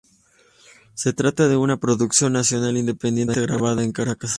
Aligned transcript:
Se 0.95 1.13
trata 1.13 1.47
de 1.47 1.57
una 1.57 1.77
producción 1.77 2.33
nacional 2.33 2.75
independiente 2.75 3.39
grabada 3.39 3.83
en 3.83 3.91
Caracas. 3.91 4.29